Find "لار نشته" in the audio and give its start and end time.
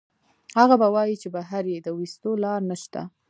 2.43-3.01